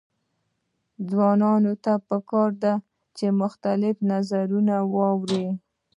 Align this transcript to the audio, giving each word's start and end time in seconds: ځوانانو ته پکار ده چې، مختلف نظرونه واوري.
ځوانانو 1.09 1.73
ته 1.83 1.93
پکار 2.07 2.49
ده 2.63 2.73
چې، 3.17 3.25
مختلف 3.41 3.95
نظرونه 4.11 4.75
واوري. 4.93 5.45